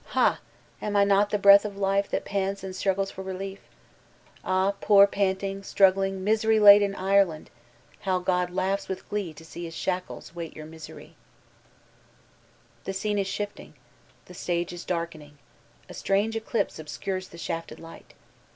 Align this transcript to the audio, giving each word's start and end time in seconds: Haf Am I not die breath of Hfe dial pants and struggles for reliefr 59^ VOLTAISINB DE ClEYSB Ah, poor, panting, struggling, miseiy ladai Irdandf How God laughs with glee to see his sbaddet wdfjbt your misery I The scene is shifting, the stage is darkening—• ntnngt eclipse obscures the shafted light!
Haf 0.15 0.39
Am 0.81 0.95
I 0.95 1.03
not 1.03 1.29
die 1.29 1.37
breath 1.37 1.63
of 1.63 1.73
Hfe 1.73 2.09
dial 2.09 2.21
pants 2.21 2.63
and 2.63 2.75
struggles 2.75 3.11
for 3.11 3.23
reliefr 3.23 3.59
59^ 3.59 3.59
VOLTAISINB 3.61 4.09
DE 4.09 4.39
ClEYSB 4.39 4.39
Ah, 4.45 4.71
poor, 4.81 5.05
panting, 5.05 5.61
struggling, 5.61 6.25
miseiy 6.25 6.59
ladai 6.59 6.89
Irdandf 6.95 7.47
How 7.99 8.17
God 8.17 8.49
laughs 8.49 8.87
with 8.87 9.07
glee 9.09 9.31
to 9.35 9.45
see 9.45 9.65
his 9.65 9.75
sbaddet 9.75 10.31
wdfjbt 10.33 10.55
your 10.55 10.65
misery 10.65 11.15
I 11.15 11.17
The 12.85 12.93
scene 12.93 13.19
is 13.19 13.27
shifting, 13.27 13.75
the 14.25 14.33
stage 14.33 14.73
is 14.73 14.85
darkening—• 14.85 15.37
ntnngt 15.93 16.35
eclipse 16.35 16.79
obscures 16.79 17.27
the 17.27 17.37
shafted 17.37 17.79
light! 17.79 18.15